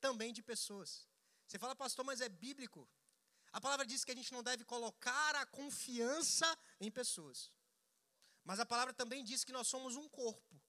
[0.00, 1.08] também de pessoas.
[1.46, 2.88] Você fala, pastor, mas é bíblico.
[3.52, 6.46] A palavra diz que a gente não deve colocar a confiança
[6.80, 7.50] em pessoas.
[8.44, 10.60] Mas a palavra também diz que nós somos um corpo.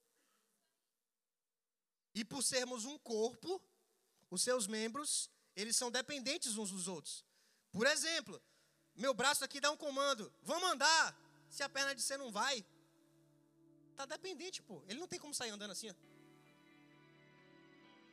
[2.14, 3.60] E por sermos um corpo,
[4.30, 7.24] os seus membros, eles são dependentes uns dos outros.
[7.72, 8.40] Por exemplo,
[8.94, 11.20] meu braço aqui dá um comando, vamos andar.
[11.50, 12.64] Se a perna disser não vai,
[13.96, 14.82] tá dependente, pô.
[14.86, 15.90] Ele não tem como sair andando assim.
[15.90, 15.94] Ó.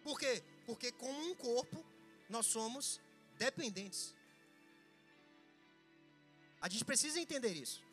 [0.03, 0.43] Por quê?
[0.65, 1.85] Porque como um corpo,
[2.29, 2.99] nós somos
[3.37, 4.15] dependentes.
[6.59, 7.83] A gente precisa entender isso.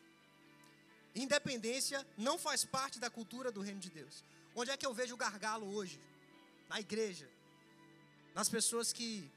[1.15, 4.23] Independência não faz parte da cultura do reino de Deus.
[4.55, 5.99] Onde é que eu vejo o gargalo hoje?
[6.67, 7.29] Na igreja.
[8.35, 9.29] Nas pessoas que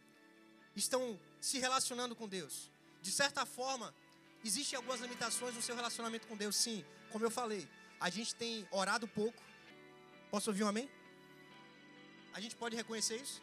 [0.77, 2.71] estão se relacionando com Deus.
[3.01, 3.95] De certa forma,
[4.45, 6.85] existem algumas limitações no seu relacionamento com Deus, sim.
[7.11, 9.43] Como eu falei, a gente tem orado pouco.
[10.31, 10.91] Posso ouvir um amém?
[12.35, 13.40] A gente pode reconhecer isso?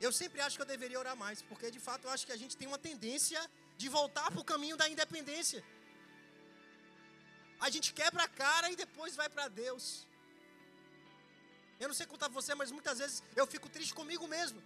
[0.00, 2.40] Eu sempre acho que eu deveria orar mais, porque de fato eu acho que a
[2.42, 3.40] gente tem uma tendência
[3.76, 5.62] de voltar para o caminho da independência.
[7.60, 9.84] A gente quebra a cara e depois vai para Deus.
[11.78, 14.60] Eu não sei contar você, mas muitas vezes eu fico triste comigo mesmo.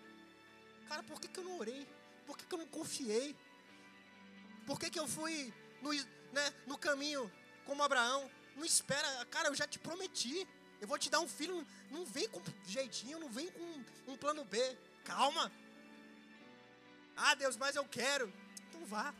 [0.88, 1.86] Cara, por que, que eu não orei?
[2.26, 3.36] Por que, que eu não confiei?
[4.66, 5.52] Por que, que eu fui
[5.82, 7.30] no, né, no caminho
[7.64, 8.30] como Abraão?
[8.56, 10.46] Não espera, cara, eu já te prometi.
[10.80, 11.66] Eu vou te dar um filho.
[11.90, 14.58] Não vem com jeitinho, não vem com um plano B.
[15.04, 15.50] Calma.
[17.16, 18.32] Ah, Deus, mas eu quero.
[18.68, 19.14] Então vá.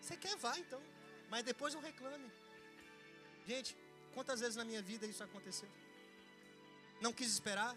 [0.00, 0.80] Você quer, vá então.
[1.28, 2.30] Mas depois não reclame.
[3.46, 3.76] Gente,
[4.14, 5.68] quantas vezes na minha vida isso aconteceu?
[7.00, 7.76] Não quis esperar.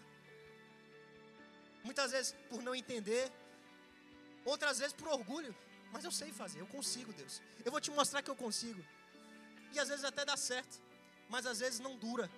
[1.82, 3.30] Muitas vezes por não entender.
[4.44, 5.54] Outras vezes por orgulho.
[5.92, 7.42] Mas eu sei fazer, eu consigo, Deus.
[7.64, 8.82] Eu vou te mostrar que eu consigo.
[9.72, 10.80] E às vezes até dá certo.
[11.28, 12.30] Mas às vezes não dura.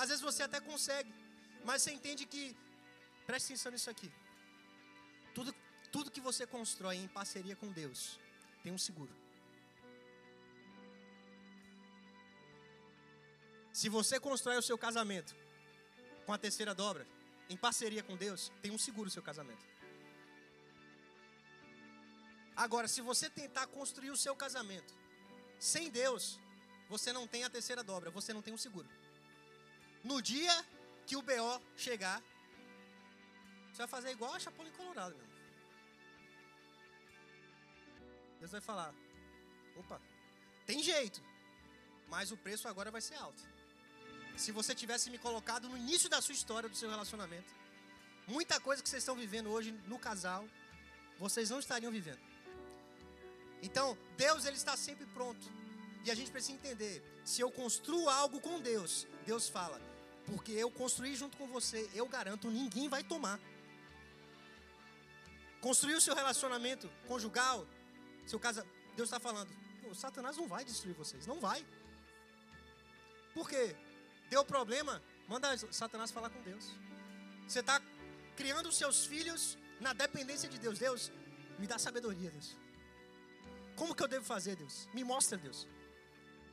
[0.00, 1.12] Às vezes você até consegue.
[1.68, 2.56] Mas você entende que.
[3.26, 4.10] Preste atenção nisso aqui.
[5.34, 5.54] Tudo,
[5.92, 8.18] tudo que você constrói em parceria com Deus
[8.62, 9.14] tem um seguro.
[13.80, 15.36] Se você constrói o seu casamento
[16.26, 17.06] com a terceira dobra,
[17.50, 19.64] em parceria com Deus, tem um seguro o seu casamento.
[22.56, 24.92] Agora, se você tentar construir o seu casamento
[25.60, 26.40] sem Deus,
[26.88, 28.88] você não tem a terceira dobra, você não tem um seguro.
[30.04, 30.64] No dia
[31.06, 32.22] que o BO chegar,
[33.70, 35.28] você vai fazer igual a Chapolin Colorado, meu.
[38.40, 38.94] Deus vai falar:
[39.76, 40.00] opa,
[40.66, 41.22] tem jeito,
[42.08, 43.58] mas o preço agora vai ser alto
[44.38, 47.52] se você tivesse me colocado no início da sua história, do seu relacionamento,
[48.26, 50.48] muita coisa que vocês estão vivendo hoje no casal,
[51.18, 52.20] vocês não estariam vivendo.
[53.60, 55.44] Então, Deus ele está sempre pronto.
[56.04, 59.80] E a gente precisa entender, se eu construo algo com Deus, Deus fala,
[60.30, 63.38] porque eu construí junto com você, eu garanto, ninguém vai tomar.
[65.60, 67.66] Construir o seu relacionamento conjugal,
[68.26, 68.66] seu casa,
[68.96, 69.50] Deus está falando,
[69.94, 71.64] Satanás não vai destruir vocês, não vai.
[73.34, 73.74] Por quê?
[74.28, 76.72] Deu problema, manda Satanás falar com Deus.
[77.46, 77.80] Você está
[78.36, 80.78] criando seus filhos na dependência de Deus.
[80.78, 81.10] Deus,
[81.58, 82.56] me dá sabedoria, Deus.
[83.74, 84.88] Como que eu devo fazer, Deus?
[84.92, 85.66] Me mostra, Deus.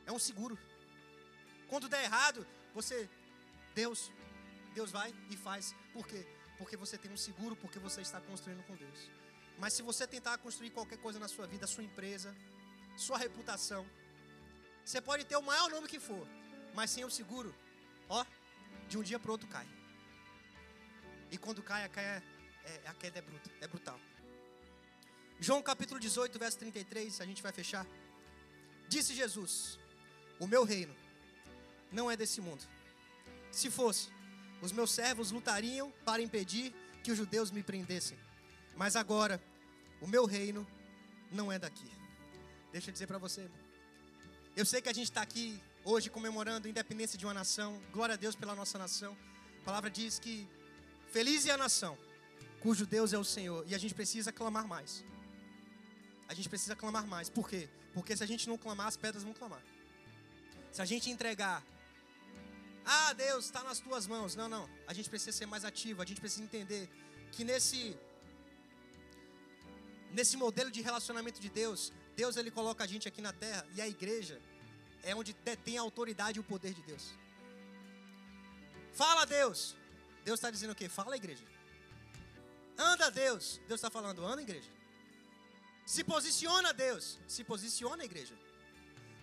[0.06, 0.58] É um seguro.
[1.68, 3.08] Quando der errado, você,
[3.80, 4.10] Deus,
[4.74, 5.74] Deus vai e faz.
[5.92, 6.26] Por quê?
[6.58, 9.00] Porque você tem um seguro, porque você está construindo com Deus.
[9.58, 12.34] Mas se você tentar construir qualquer coisa na sua vida, sua empresa,
[12.96, 13.86] sua reputação,
[14.84, 16.26] você pode ter o maior nome que for,
[16.74, 17.54] mas sem o seguro,
[18.08, 18.24] ó,
[18.88, 19.68] de um dia para outro cai.
[21.30, 22.22] E quando cai, a queda
[22.64, 24.00] é, a queda é bruta, é brutal.
[25.38, 27.86] João capítulo 18, verso 33, a gente vai fechar.
[28.88, 29.78] Disse Jesus:
[30.40, 30.94] O meu reino
[31.92, 32.64] não é desse mundo.
[33.56, 34.10] Se fosse,
[34.60, 38.18] os meus servos lutariam para impedir que os judeus me prendessem.
[38.76, 39.42] Mas agora,
[39.98, 40.66] o meu reino
[41.32, 41.90] não é daqui.
[42.70, 43.48] Deixa eu dizer para você.
[44.54, 47.80] Eu sei que a gente está aqui hoje comemorando a independência de uma nação.
[47.94, 49.16] Glória a Deus pela nossa nação.
[49.62, 50.46] A palavra diz que
[51.10, 51.96] feliz é a nação
[52.60, 53.64] cujo Deus é o Senhor.
[53.66, 55.02] E a gente precisa clamar mais.
[56.28, 57.30] A gente precisa clamar mais.
[57.30, 57.70] Por quê?
[57.94, 59.62] Porque se a gente não clamar, as pedras vão clamar.
[60.72, 61.64] Se a gente entregar,
[62.86, 64.36] ah, Deus, está nas tuas mãos.
[64.36, 64.70] Não, não.
[64.86, 66.00] A gente precisa ser mais ativo.
[66.00, 66.88] A gente precisa entender
[67.32, 67.96] que nesse
[70.12, 73.82] nesse modelo de relacionamento de Deus, Deus ele coloca a gente aqui na terra e
[73.82, 74.40] a igreja
[75.02, 77.04] é onde detém a autoridade e o poder de Deus.
[78.94, 79.76] Fala Deus.
[80.24, 80.88] Deus está dizendo o quê?
[80.88, 81.44] Fala igreja.
[82.78, 83.60] Anda Deus.
[83.68, 84.70] Deus está falando, anda igreja.
[85.84, 87.18] Se posiciona Deus.
[87.26, 88.34] Se posiciona igreja.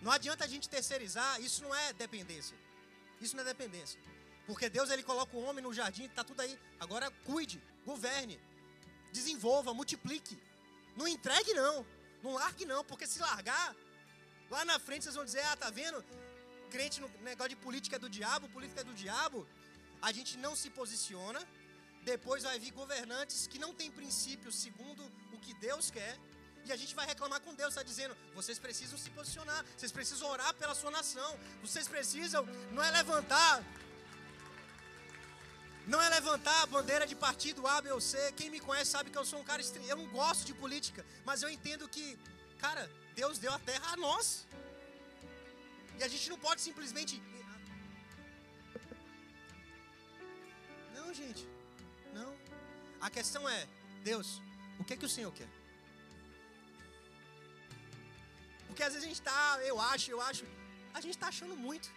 [0.00, 2.56] Não adianta a gente terceirizar, isso não é dependência.
[3.20, 3.98] Isso não é dependência.
[4.46, 6.58] Porque Deus ele coloca o homem no jardim, está tudo aí.
[6.78, 8.38] Agora cuide, governe,
[9.12, 10.38] desenvolva, multiplique.
[10.96, 11.86] Não entregue não.
[12.22, 13.74] Não largue não, porque se largar,
[14.50, 16.04] lá na frente vocês vão dizer: "Ah, tá vendo?
[16.70, 19.46] Crente no negócio de política é do diabo, política é do diabo".
[20.00, 21.40] A gente não se posiciona.
[22.02, 25.02] Depois vai vir governantes que não têm princípios segundo
[25.32, 26.14] o que Deus quer.
[26.66, 30.28] E a gente vai reclamar com Deus, está dizendo: vocês precisam se posicionar, vocês precisam
[30.30, 33.62] orar pela sua nação, vocês precisam, não é levantar,
[35.86, 38.32] não é levantar a bandeira de partido A, B ou C.
[38.32, 39.88] Quem me conhece sabe que eu sou um cara estranho.
[39.88, 42.18] Eu não gosto de política, mas eu entendo que,
[42.58, 44.46] cara, Deus deu a terra a nós.
[45.98, 47.22] E a gente não pode simplesmente.
[50.94, 51.46] Não, gente.
[52.14, 52.34] Não.
[53.00, 53.68] A questão é,
[54.02, 54.40] Deus,
[54.78, 55.63] o que é que o Senhor quer?
[58.74, 60.44] Porque às vezes a gente está, eu acho, eu acho,
[60.92, 61.88] a gente está achando muito.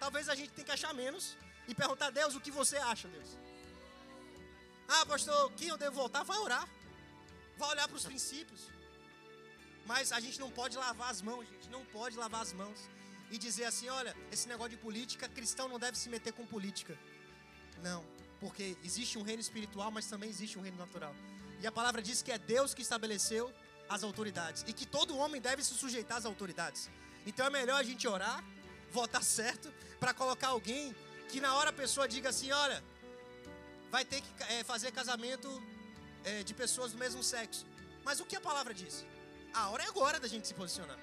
[0.00, 1.36] Talvez a gente tenha que achar menos
[1.70, 3.36] e perguntar a Deus o que você acha, Deus.
[4.88, 6.22] Ah, pastor, quem eu devo voltar?
[6.22, 6.66] Vai orar.
[7.58, 8.62] Vai olhar para os princípios.
[9.84, 11.68] Mas a gente não pode lavar as mãos, gente.
[11.68, 12.78] Não pode lavar as mãos.
[13.30, 16.98] E dizer assim: olha, esse negócio de política, cristão não deve se meter com política.
[17.82, 18.02] Não.
[18.40, 21.14] Porque existe um reino espiritual, mas também existe um reino natural.
[21.60, 23.52] E a palavra diz que é Deus que estabeleceu
[23.88, 24.64] as autoridades.
[24.66, 26.90] E que todo homem deve se sujeitar às autoridades.
[27.26, 28.42] Então é melhor a gente orar,
[28.90, 30.94] votar certo, para colocar alguém
[31.28, 32.82] que na hora a pessoa diga assim: olha,
[33.90, 35.48] vai ter que é, fazer casamento
[36.24, 37.66] é, de pessoas do mesmo sexo.
[38.04, 39.04] Mas o que a palavra diz?
[39.52, 40.98] A hora é agora da gente se posicionar.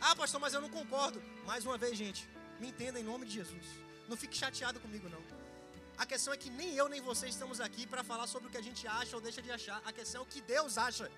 [0.00, 1.22] Ah, pastor, mas eu não concordo.
[1.46, 2.28] Mais uma vez, gente,
[2.58, 3.64] me entenda em nome de Jesus.
[4.08, 5.22] Não fique chateado comigo, não.
[5.96, 8.56] A questão é que nem eu nem você estamos aqui para falar sobre o que
[8.56, 9.80] a gente acha ou deixa de achar.
[9.84, 11.10] A questão é o que Deus acha.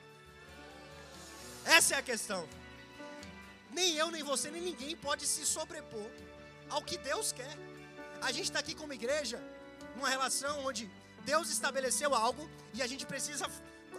[1.64, 2.48] Essa é a questão.
[3.70, 6.08] Nem eu, nem você, nem ninguém pode se sobrepor
[6.70, 7.56] ao que Deus quer.
[8.20, 9.42] A gente está aqui como igreja,
[9.96, 10.90] numa relação onde
[11.24, 13.50] Deus estabeleceu algo e a gente precisa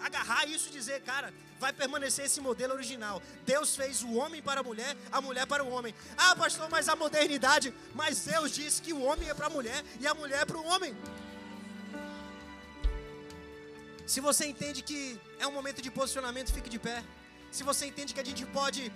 [0.02, 3.22] agarrar isso e dizer, cara, vai permanecer esse modelo original.
[3.46, 5.94] Deus fez o homem para a mulher, a mulher para o homem.
[6.18, 7.74] Ah, pastor, mas a modernidade.
[7.94, 10.58] Mas Deus disse que o homem é para a mulher e a mulher é para
[10.58, 10.96] o homem.
[14.06, 17.04] Se você entende que é um momento de posicionamento, fique de pé.
[17.52, 18.92] Se você entende que a gente pode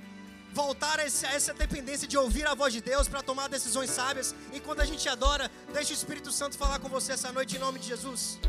[0.53, 4.35] voltar a essa dependência de ouvir a voz de Deus para tomar decisões sábias.
[4.53, 7.59] E quando a gente adora, deixa o Espírito Santo falar com você essa noite em
[7.59, 8.39] nome de Jesus.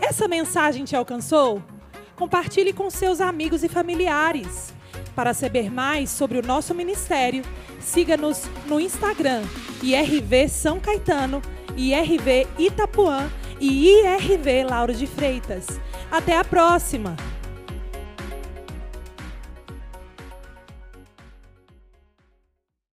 [0.00, 1.62] Essa mensagem te alcançou?
[2.14, 4.74] Compartilhe com seus amigos e familiares.
[5.14, 7.42] Para saber mais sobre o nosso ministério,
[7.80, 9.42] siga-nos no Instagram
[9.82, 11.42] IRV São Caetano,
[11.76, 15.66] IRV Itapuã e IRV Lauro de Freitas.
[16.10, 17.16] Até a próxima!